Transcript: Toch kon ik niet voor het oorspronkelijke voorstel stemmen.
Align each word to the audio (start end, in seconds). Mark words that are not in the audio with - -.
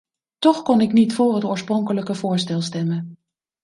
Toch 0.39 0.63
kon 0.63 0.81
ik 0.81 0.93
niet 0.93 1.13
voor 1.13 1.35
het 1.35 1.43
oorspronkelijke 1.43 2.15
voorstel 2.15 2.61
stemmen. 2.61 3.17